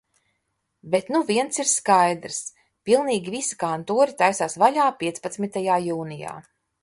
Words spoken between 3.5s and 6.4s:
kantori taisās vaļā piecpadsmitajā jūnijā.